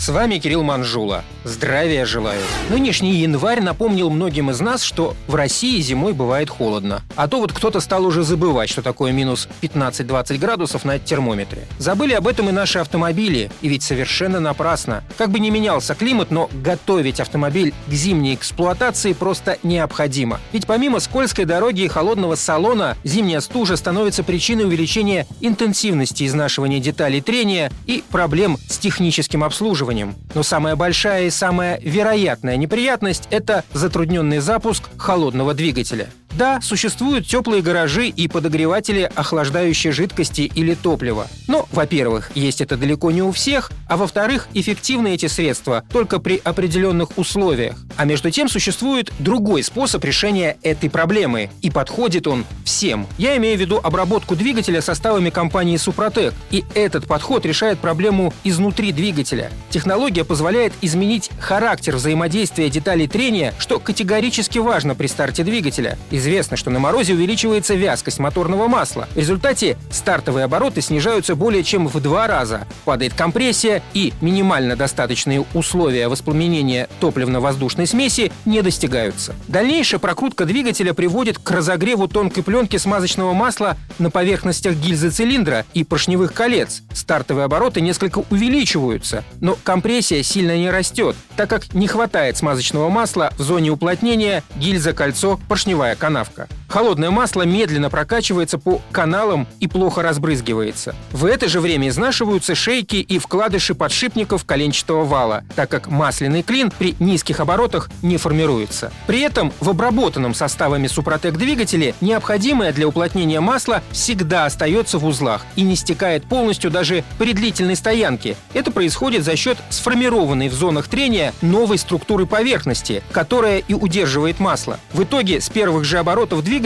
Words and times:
С 0.00 0.08
вами 0.08 0.38
Кирилл 0.38 0.62
Манжула. 0.62 1.24
Здравия 1.44 2.06
желаю. 2.06 2.40
Нынешний 2.70 3.16
январь 3.16 3.60
напомнил 3.60 4.08
многим 4.08 4.50
из 4.50 4.58
нас, 4.60 4.82
что 4.82 5.14
в 5.26 5.34
России 5.34 5.78
зимой 5.82 6.14
бывает 6.14 6.48
холодно. 6.48 7.02
А 7.16 7.28
то 7.28 7.38
вот 7.38 7.52
кто-то 7.52 7.80
стал 7.80 8.06
уже 8.06 8.22
забывать, 8.22 8.70
что 8.70 8.80
такое 8.80 9.12
минус 9.12 9.46
15-20 9.60 10.38
градусов 10.38 10.86
на 10.86 10.98
термометре. 10.98 11.66
Забыли 11.78 12.14
об 12.14 12.26
этом 12.26 12.48
и 12.48 12.52
наши 12.52 12.78
автомобили, 12.78 13.50
и 13.60 13.68
ведь 13.68 13.82
совершенно 13.82 14.40
напрасно. 14.40 15.04
Как 15.18 15.30
бы 15.30 15.38
ни 15.38 15.50
менялся 15.50 15.94
климат, 15.94 16.30
но 16.30 16.48
готовить 16.50 17.20
автомобиль 17.20 17.74
к 17.86 17.92
зимней 17.92 18.36
эксплуатации 18.36 19.12
просто 19.12 19.58
необходимо. 19.62 20.40
Ведь 20.52 20.66
помимо 20.66 21.00
скользкой 21.00 21.44
дороги 21.44 21.82
и 21.82 21.88
холодного 21.88 22.36
салона, 22.36 22.96
зимняя 23.04 23.40
стужа 23.40 23.76
становится 23.76 24.24
причиной 24.24 24.64
увеличения 24.64 25.26
интенсивности 25.42 26.26
изнашивания 26.26 26.80
деталей 26.80 27.20
трения 27.20 27.70
и 27.84 28.02
проблем 28.10 28.56
с 28.66 28.78
техническим 28.78 29.44
обслуживанием. 29.44 29.89
Но 30.34 30.42
самая 30.42 30.76
большая 30.76 31.24
и 31.24 31.30
самая 31.30 31.78
вероятная 31.80 32.56
неприятность– 32.56 33.28
это 33.30 33.64
затрудненный 33.72 34.38
запуск 34.38 34.84
холодного 34.96 35.54
двигателя. 35.54 36.08
Да, 36.40 36.58
существуют 36.62 37.26
теплые 37.26 37.60
гаражи 37.60 38.08
и 38.08 38.26
подогреватели 38.26 39.12
охлаждающей 39.14 39.90
жидкости 39.90 40.50
или 40.54 40.72
топлива. 40.72 41.26
Но, 41.48 41.68
во-первых, 41.70 42.30
есть 42.34 42.62
это 42.62 42.78
далеко 42.78 43.10
не 43.10 43.20
у 43.20 43.30
всех, 43.30 43.70
а 43.90 43.98
во-вторых, 43.98 44.48
эффективны 44.54 45.08
эти 45.12 45.26
средства 45.26 45.84
только 45.92 46.18
при 46.18 46.40
определенных 46.42 47.18
условиях. 47.18 47.76
А 47.98 48.06
между 48.06 48.30
тем 48.30 48.48
существует 48.48 49.12
другой 49.18 49.62
способ 49.62 50.02
решения 50.02 50.56
этой 50.62 50.88
проблемы, 50.88 51.50
и 51.60 51.70
подходит 51.70 52.26
он 52.26 52.46
всем. 52.64 53.06
Я 53.18 53.36
имею 53.36 53.58
в 53.58 53.60
виду 53.60 53.78
обработку 53.82 54.34
двигателя 54.34 54.80
составами 54.80 55.28
компании 55.28 55.76
Супротек, 55.76 56.32
и 56.50 56.64
этот 56.74 57.06
подход 57.06 57.44
решает 57.44 57.80
проблему 57.80 58.32
изнутри 58.44 58.92
двигателя. 58.92 59.50
Технология 59.68 60.24
позволяет 60.24 60.72
изменить 60.80 61.28
характер 61.38 61.96
взаимодействия 61.96 62.70
деталей 62.70 63.08
трения, 63.08 63.52
что 63.58 63.78
категорически 63.78 64.58
важно 64.58 64.94
при 64.94 65.06
старте 65.06 65.44
двигателя. 65.44 65.98
Известно, 66.30 66.56
что 66.56 66.70
на 66.70 66.78
морозе 66.78 67.14
увеличивается 67.14 67.74
вязкость 67.74 68.20
моторного 68.20 68.68
масла. 68.68 69.08
В 69.14 69.16
результате 69.16 69.76
стартовые 69.90 70.44
обороты 70.44 70.80
снижаются 70.80 71.34
более 71.34 71.64
чем 71.64 71.88
в 71.88 72.00
два 72.00 72.28
раза. 72.28 72.68
Падает 72.84 73.14
компрессия 73.14 73.82
и 73.94 74.12
минимально 74.20 74.76
достаточные 74.76 75.44
условия 75.54 76.06
воспламенения 76.06 76.88
топливно-воздушной 77.00 77.88
смеси 77.88 78.30
не 78.44 78.62
достигаются. 78.62 79.34
Дальнейшая 79.48 79.98
прокрутка 79.98 80.44
двигателя 80.44 80.94
приводит 80.94 81.40
к 81.40 81.50
разогреву 81.50 82.06
тонкой 82.06 82.44
пленки 82.44 82.76
смазочного 82.76 83.32
масла 83.32 83.76
на 83.98 84.12
поверхностях 84.12 84.76
гильзы 84.76 85.10
цилиндра 85.10 85.66
и 85.74 85.82
поршневых 85.82 86.32
колец. 86.32 86.82
Стартовые 86.92 87.46
обороты 87.46 87.80
несколько 87.80 88.22
увеличиваются, 88.30 89.24
но 89.40 89.58
компрессия 89.64 90.22
сильно 90.22 90.56
не 90.56 90.70
растет, 90.70 91.16
так 91.34 91.50
как 91.50 91.74
не 91.74 91.88
хватает 91.88 92.36
смазочного 92.36 92.88
масла 92.88 93.32
в 93.36 93.42
зоне 93.42 93.70
уплотнения 93.70 94.44
гильза-кольцо, 94.54 95.40
поршневая 95.48 95.96
канавка. 96.10 96.48
Холодное 96.70 97.10
масло 97.10 97.42
медленно 97.42 97.90
прокачивается 97.90 98.56
по 98.56 98.80
каналам 98.92 99.48
и 99.58 99.66
плохо 99.66 100.02
разбрызгивается. 100.02 100.94
В 101.10 101.24
это 101.24 101.48
же 101.48 101.58
время 101.58 101.88
изнашиваются 101.88 102.54
шейки 102.54 102.96
и 102.96 103.18
вкладыши 103.18 103.74
подшипников 103.74 104.44
коленчатого 104.44 105.04
вала, 105.04 105.42
так 105.56 105.68
как 105.68 105.88
масляный 105.88 106.44
клин 106.44 106.70
при 106.78 106.94
низких 107.00 107.40
оборотах 107.40 107.90
не 108.02 108.18
формируется. 108.18 108.92
При 109.08 109.20
этом 109.20 109.52
в 109.58 109.68
обработанном 109.68 110.32
составами 110.32 110.86
Супротек 110.86 111.36
двигателе 111.36 111.96
необходимое 112.00 112.72
для 112.72 112.86
уплотнения 112.86 113.40
масла 113.40 113.82
всегда 113.90 114.46
остается 114.46 114.98
в 114.98 115.06
узлах 115.06 115.44
и 115.56 115.62
не 115.62 115.74
стекает 115.74 116.22
полностью 116.26 116.70
даже 116.70 117.02
при 117.18 117.32
длительной 117.32 117.74
стоянке. 117.74 118.36
Это 118.54 118.70
происходит 118.70 119.24
за 119.24 119.34
счет 119.34 119.58
сформированной 119.70 120.48
в 120.48 120.54
зонах 120.54 120.86
трения 120.86 121.34
новой 121.42 121.78
структуры 121.78 122.26
поверхности, 122.26 123.02
которая 123.10 123.58
и 123.58 123.74
удерживает 123.74 124.38
масло. 124.38 124.78
В 124.92 125.02
итоге 125.02 125.40
с 125.40 125.48
первых 125.50 125.82
же 125.82 125.98
оборотов 125.98 126.44
двигателя 126.44 126.59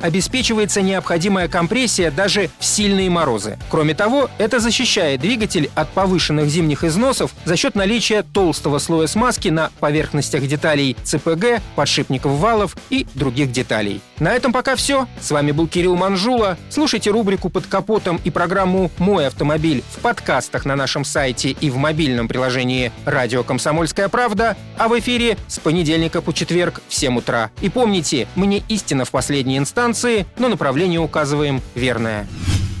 обеспечивается 0.00 0.82
необходимая 0.82 1.48
компрессия 1.48 2.10
даже 2.10 2.50
в 2.58 2.64
сильные 2.64 3.10
морозы. 3.10 3.58
Кроме 3.68 3.94
того, 3.94 4.30
это 4.38 4.60
защищает 4.60 5.20
двигатель 5.20 5.70
от 5.74 5.90
повышенных 5.90 6.48
зимних 6.48 6.84
износов 6.84 7.32
за 7.44 7.56
счет 7.56 7.74
наличия 7.74 8.22
толстого 8.22 8.78
слоя 8.78 9.06
смазки 9.06 9.48
на 9.48 9.70
поверхностях 9.80 10.46
деталей 10.46 10.96
ЦПГ, 11.02 11.60
подшипников 11.76 12.32
валов 12.32 12.76
и 12.90 13.06
других 13.14 13.52
деталей. 13.52 14.00
На 14.18 14.32
этом 14.32 14.52
пока 14.52 14.76
все. 14.76 15.08
С 15.20 15.30
вами 15.30 15.50
был 15.50 15.66
Кирилл 15.66 15.96
Манжула. 15.96 16.58
Слушайте 16.68 17.10
рубрику 17.10 17.48
«Под 17.48 17.66
капотом» 17.66 18.20
и 18.22 18.30
программу 18.30 18.90
«Мой 18.98 19.26
автомобиль» 19.26 19.82
в 19.90 20.00
подкастах 20.00 20.64
на 20.64 20.76
нашем 20.76 21.04
сайте 21.04 21.50
и 21.50 21.70
в 21.70 21.76
мобильном 21.76 22.28
приложении 22.28 22.92
«Радио 23.04 23.42
Комсомольская 23.42 24.08
правда», 24.08 24.56
а 24.76 24.88
в 24.88 24.98
эфире 24.98 25.38
с 25.48 25.58
понедельника 25.58 26.20
по 26.20 26.32
четверг 26.32 26.82
в 26.88 26.94
7 26.94 27.18
утра. 27.18 27.50
И 27.60 27.68
помните, 27.68 28.28
мы 28.34 28.46
не 28.46 28.62
истина 28.68 29.04
в 29.04 29.10
последней 29.40 29.56
инстанции, 29.56 30.26
но 30.36 30.48
направление 30.48 31.00
указываем 31.00 31.62
верное. 31.74 32.26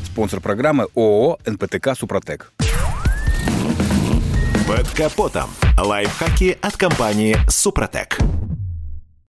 Спонсор 0.04 0.40
программы 0.40 0.88
ООО 0.94 1.38
«НПТК 1.46 1.94
Супротек». 1.98 2.52
Под 4.68 4.86
капотом. 4.94 5.48
Лайфхаки 5.78 6.58
от 6.60 6.76
компании 6.76 7.34
«Супротек». 7.48 8.18